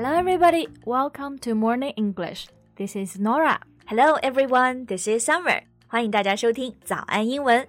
[0.00, 0.66] Hello, everybody.
[0.86, 2.48] Welcome to Morning English.
[2.76, 3.60] This is Norah.
[3.84, 4.86] Hello, everyone.
[4.86, 5.60] This is Summer.
[5.88, 7.68] 欢迎大家收听早安英文。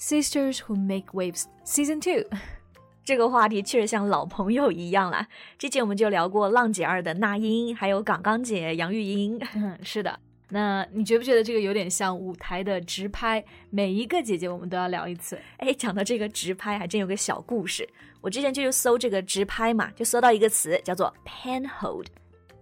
[0.00, 2.26] Sisters Who Make Waves Season Two，
[3.04, 5.28] 这个话题确实像老朋友一样啦。
[5.58, 9.38] 之前我们就聊过浪姐二的那英，还有港港姐杨钰莹。
[9.54, 10.18] 嗯，是的。
[10.48, 13.44] 那你觉不觉得这个有点像舞台的直拍？
[13.68, 15.38] 每一个姐姐我们都要聊一次。
[15.58, 17.86] 哎，讲到这个直拍，还真有个小故事。
[18.22, 22.06] 我之前就去搜这个直拍嘛，就搜到一个词叫做 pen hold。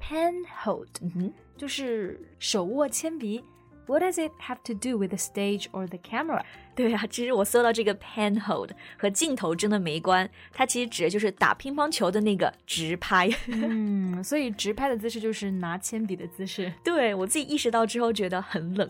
[0.03, 0.35] pen
[0.65, 3.43] hold，嗯哼，就是手握铅笔。
[3.88, 6.42] What does it have to do with the stage or the camera？
[6.74, 13.30] 对啊，其实我搜到这个 pen hold 和镜头真的没关，它其实指的就是打乒乓球的那个直拍。
[13.48, 16.72] 嗯，所以直拍的姿势就是拿铅笔的姿势。
[16.82, 18.90] 对我自己意识到之后觉得很冷。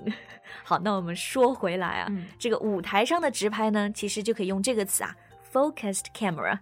[0.63, 5.15] 好，那我们说回来啊，嗯、这个舞台上的直拍呢，其实就可以用这个词啊，
[5.51, 6.59] focused camera。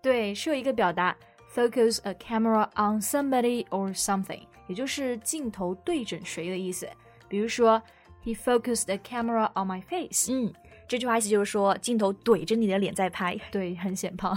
[0.00, 1.14] 对，是有一个表达
[1.54, 6.88] focus a camera on somebody or something，也就是镜头对准谁的意思。
[7.28, 7.82] 比如说，
[8.24, 10.32] He focused the camera on my face。
[10.32, 10.52] 嗯，
[10.88, 13.38] 这句话意思就是说，镜头怼着你的脸在拍。
[13.50, 14.34] 对，很显胖。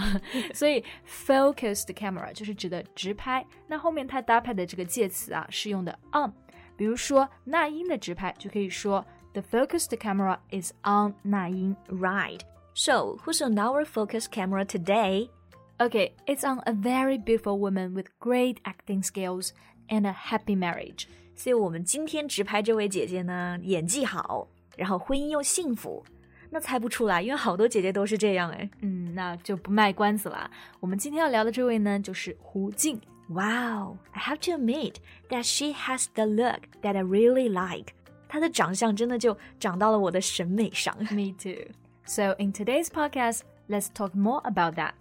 [0.52, 3.46] 所以，focused camera 就是指的直拍。
[3.66, 6.32] 那后面它搭配的这个介词啊，是用的 on。
[6.76, 11.74] 比如说，那英的直拍就可以说，The focused camera is on 那英。
[11.88, 12.40] Right.
[12.74, 15.30] So, who's on our focus camera today?
[15.78, 19.52] Okay, it's on a very beautiful woman with great acting skills
[19.88, 21.06] and a happy marriage.
[21.34, 24.46] 所以我们今天直拍这位姐姐呢，演技好，
[24.76, 26.04] 然后婚姻又幸福。
[26.50, 28.68] 那猜不出来，因为好多姐姐都是这样哎。
[28.80, 30.50] 嗯，那就不卖关子了。
[30.80, 32.98] 我们今天要聊的这位呢，就是胡静。
[33.28, 34.94] Wow, I have to admit
[35.28, 37.92] that she has the look that I really like.
[38.26, 40.96] 她的长相真的就长到了我的审美上。
[41.10, 41.70] Me too.
[42.06, 44.94] So in today's podcast, let's talk more about that.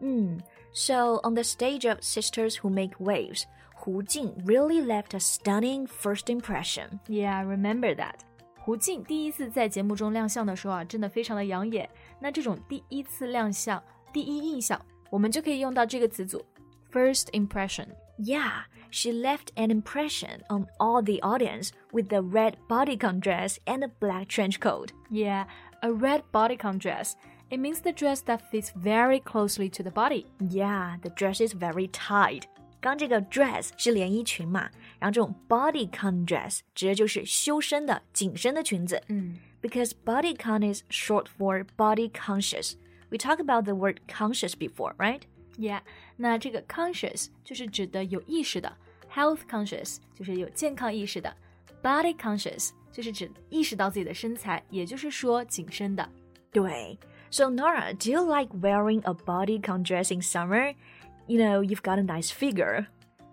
[0.00, 0.40] 嗯，
[0.74, 3.44] So on the stage of Sisters Who Make Waves.
[3.88, 6.98] 胡静 really left a stunning first impression.
[7.06, 8.20] Yeah, I remember that.
[8.58, 11.88] 胡静第一次在节目中亮相的时候啊，真的非常的养眼。
[12.18, 13.82] 那这种第一次亮相、
[14.12, 16.42] 第一印象，我们就可以用到这个词组
[16.90, 17.88] first impression.
[18.18, 23.84] Yeah, she left an impression on all the audience with the red bodycon dress and
[23.84, 24.92] a black trench coat.
[25.10, 25.46] Yeah,
[25.82, 27.16] a red bodycon dress.
[27.50, 30.26] It means the dress that fits very closely to the body.
[30.40, 32.46] Yeah, the dress is very tight.
[32.81, 34.69] 刚这个 dress 是连衣裙嘛，
[34.99, 39.01] 然后这种 bodycon dress 指的就是修身的紧身的裙子。
[39.07, 42.73] 嗯，because bodycon is short for body conscious。
[43.09, 45.21] We talked about the word conscious before, right?
[45.57, 45.81] Yeah，
[46.15, 48.77] 那这个 conscious 就是指的有意识的
[49.13, 51.35] ，health conscious 就是有健康意识的
[51.83, 56.09] ，body conscious 就是指意识到自己的身材，也就是说紧身的。
[56.51, 56.97] 对。
[57.31, 60.73] So Norah, do you like wearing a bodycon dress in summer?
[61.29, 62.87] you know, you've got a nice figure.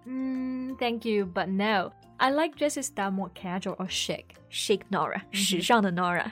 [0.07, 1.91] Mm, thank you, but no.
[2.19, 4.37] I like dresses that are more casual or chic.
[4.51, 6.31] Chic Norah，时尚的 Norah。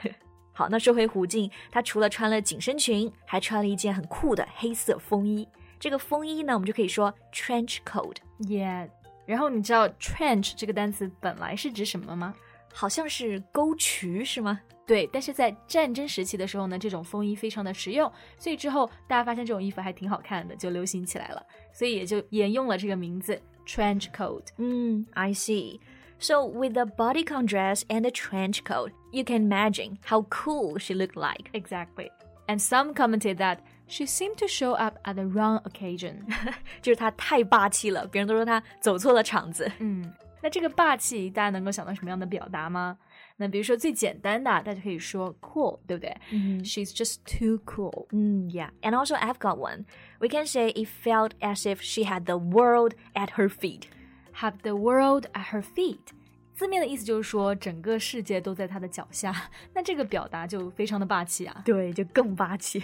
[0.53, 5.49] 好，那说回胡静，她除了穿了紧身裙，还穿了一件很酷的黑色风衣。
[5.81, 8.17] 这个风衣呢，我们就可以说 trench coat。
[8.41, 8.89] Yeah。
[9.27, 12.35] 然后你知道 trench 这个单词本来是指什么吗？
[12.74, 14.60] 好像是沟渠是吗？
[14.86, 24.46] 对，但是在战争时期的时候呢，这种风衣非常的实用，所以之后大家发现这种衣服还挺好看的，就流行起来了，所以也就沿用了这个名字 trench coat。
[24.58, 25.80] 嗯，I see.
[26.18, 30.94] So with the bodycon dress and the trench coat, you can imagine how cool she
[30.96, 31.50] looked like.
[31.54, 32.10] Exactly.
[32.48, 36.26] And some commented that she seemed to show up at the wrong occasion.
[36.82, 39.72] 就是她太霸气了，别人都说她走错了场子。
[39.78, 40.12] 嗯，
[40.44, 42.98] 那这个霸气大家能够想到什么样的表达吗？
[43.38, 48.08] 那比如说最简单的，大家可以说 cool，对不对、嗯 She's just too cool.
[48.12, 48.70] 嗯，Yeah.
[48.82, 49.86] And also I've got one.
[50.20, 53.84] We can say it felt as if she had the world at her feet.
[54.42, 56.14] Have the world at her feet.
[56.55, 59.35] 字面的意思就是说整个世界都在他的脚下，
[59.73, 61.63] 那这个表达就非常的霸气啊。
[61.65, 62.81] 对，就更霸气。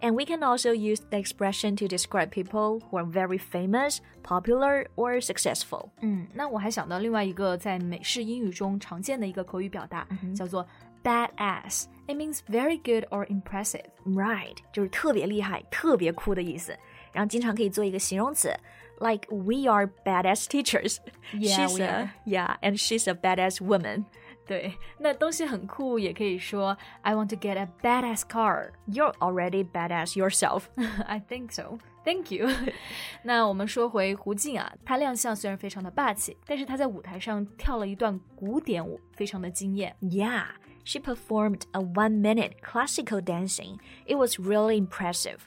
[0.00, 4.86] And we can also use the expression to describe people who are very famous, popular,
[4.96, 5.88] or successful.
[6.02, 10.06] 嗯，那我还想到另外一个在美式英语中常见的一个口语表达，
[10.36, 10.66] 叫做
[11.02, 11.84] badass。
[12.06, 13.86] It means very good or impressive.
[14.04, 16.76] Right，就是特别厉害、特别酷的意思。
[17.10, 18.54] 然后经常可以做一个形容词
[18.99, 20.99] like we are badass teachers.
[21.33, 22.09] Yeah, she's we a are.
[22.25, 24.05] yeah, and she's a badass woman.
[24.45, 28.71] 对，那东西很酷，也可以说 I want to get a badass car.
[28.87, 30.63] You're already badass yourself.
[31.05, 31.77] I think so.
[32.03, 32.49] Thank you
[33.23, 39.95] 。那我们说回胡静啊，她亮相虽然非常的霸气，但是她在舞台上跳了一段古典舞，非常的惊艳。
[40.01, 40.47] Yeah,
[40.83, 43.77] she performed a one-minute classical dancing.
[44.05, 45.37] It was really impressive.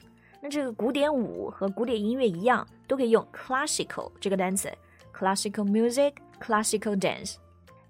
[0.41, 4.71] 那这个古典舞和古典音乐一样， 都可以用 classical 这个单词，
[5.13, 7.35] classical music, classical dance。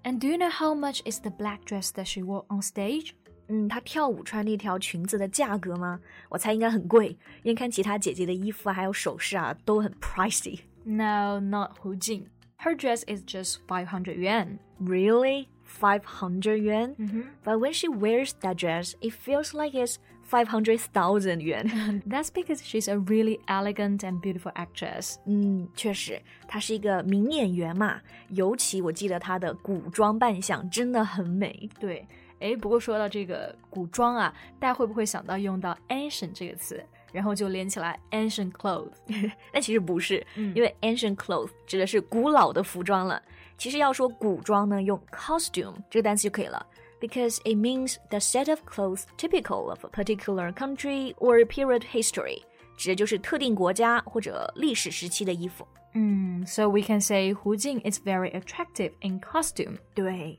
[0.04, 3.10] And do you know how much is the black dress that she wore on stage?
[3.48, 6.00] 嗯，她跳舞穿那条裙子的价格吗？
[6.28, 7.10] 我猜应该很贵，
[7.42, 10.60] 因为看其他姐姐的衣服啊，还有首饰啊，都很 pricey。
[10.84, 12.26] No, not Hu Jing.
[12.58, 14.58] Her dress is just 500 yuan.
[14.80, 15.46] Really?
[15.64, 16.94] 500 yuan?
[16.96, 17.24] Mhm.
[17.44, 19.96] But when she wears that dress, it feels like it's
[20.29, 22.01] 500,000 yuan.
[22.07, 25.15] That's because she's a really elegant and beautiful actress.
[25.25, 31.69] 嗯，确实，她是一个名演员嘛，尤其我记得她的古装扮相真的很美。
[31.79, 32.07] 对，
[32.39, 38.91] 诶，不过说到这个古装啊，大家会不会想到用到 ancient 这个词，然后就连起来 ancient clothes？
[39.51, 43.21] 但其实不是，嗯因为 ancient clothes 指的是古老的服装了。
[43.55, 46.65] 其实要说古装呢，用 costume 这个单词就可以了。
[47.02, 52.42] Because it means the set of clothes typical of a particular country or period history，
[52.76, 55.66] 指的就是特定国家或者历史时期的衣服。
[55.94, 59.78] 嗯，So we can say Hu Jing is very attractive in costume.
[59.94, 60.38] 对，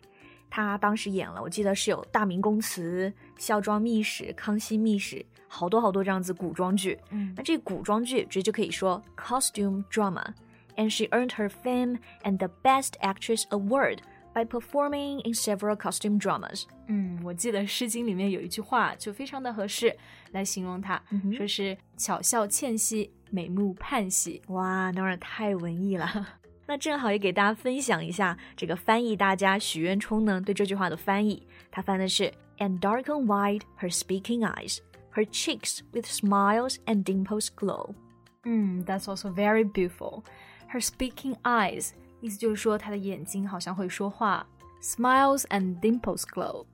[0.49, 3.09] 她当时演了，我记得是有《大明宫词》《
[3.41, 5.15] 孝庄秘史》《康熙秘史》，
[5.47, 6.99] 好多好多这样子古装剧。
[7.11, 13.97] 嗯那这古装剧直接就可以说 costume drama。And she earned her fame and the Best Actress award
[14.33, 16.63] by performing in several costume dramas.
[16.87, 19.95] 嗯，我记得《诗经》里面有一句话就非常的合适
[20.31, 24.41] 来形容她，嗯哼说是巧笑倩兮，美目盼兮。
[24.47, 26.27] 哇，当然太文艺了。
[26.67, 34.77] 那正好也给大家分享一下这个翻译大家许渊冲呢对这句话的翻译，他翻的是 And darken wide her speaking eyes,
[35.13, 37.95] her cheeks with smiles and dimples glow.
[38.43, 40.23] 嗯，That's also very beautiful.
[40.71, 41.91] Her speaking eyes，
[42.23, 44.45] 意思就是说她的眼睛好像会说话。
[44.81, 46.65] Smiles and dimples glow.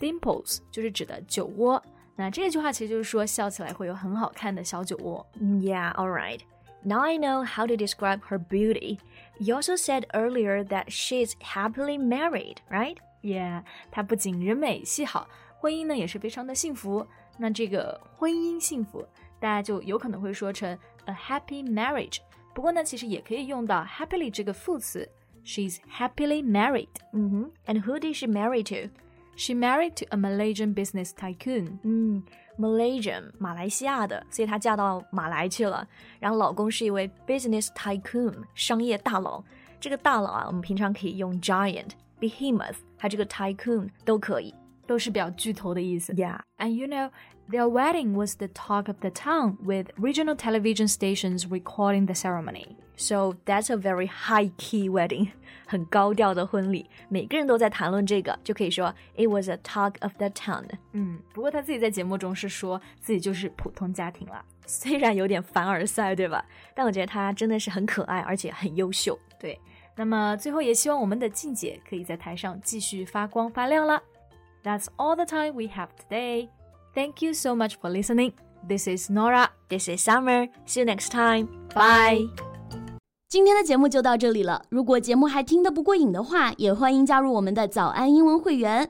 [0.00, 1.82] Dimples 就是指的酒窝。
[2.16, 5.26] 那这句话其实就是说笑起来会有很好看的小酒窝。
[5.38, 6.40] Yeah, all right.
[6.82, 8.98] Now I know how to describe her beauty.
[9.38, 12.96] You also said earlier that she is happily married, right?
[13.22, 15.28] Yeah，她不仅人美戏好，
[15.58, 17.06] 婚姻呢也是非常的幸福。
[17.38, 19.06] 那这个婚姻幸福，
[19.38, 22.18] 大家就有可能会说成 a happy marriage。
[22.56, 25.08] 不过呢，其实也可以用到 happily 这个副词，
[25.44, 26.88] She's happily married.
[27.12, 27.50] Mm-hmm.
[27.66, 28.90] And who did she marry to?
[29.34, 31.78] She married to a Malaysian business tycoon.
[31.82, 32.22] 嗯，
[32.58, 35.88] Malaysian，马来西亚的，所以她嫁到马来去了。
[36.20, 39.42] 然后老公是一位 business tycoon，商业大佬。
[39.80, 44.54] 这个大佬啊，我们平常可以用 giant、behemoth，还有这个 tycoon 都可以。
[44.86, 46.12] 都是表巨头的意思。
[46.14, 46.40] Yeah.
[46.58, 47.10] And you know,
[47.48, 52.76] their wedding was the talk of the town, with regional television stations recording the ceremony.
[52.96, 55.30] So that's a very high key wedding，
[55.66, 60.64] 很高调的婚礼，每个人都在谈论这个，就可以说 it was a talk of the town。
[60.92, 64.44] 嗯，不过他自己在节目中是说自己就是普通家庭啦。
[64.66, 66.44] 虽然有点凡尔赛，对吧？
[66.74, 69.18] 但我觉得他真的是很可爱，而且很优秀。
[69.40, 69.58] 对，
[69.96, 74.00] 那么最后也希望我们的静姐可以在台上继续发光发亮啦。
[74.67, 76.49] that's all the time we have today.
[76.93, 78.33] Thank you so much for listening.
[78.67, 79.49] This is Norah.
[79.69, 80.47] This is Summer.
[80.65, 81.47] See you next time.
[81.73, 82.27] Bye.
[83.29, 84.63] 今天的节目就到这里了。
[84.69, 88.89] 如果节目还听得不过瘾的话，也欢迎加入我们的早安英文会员。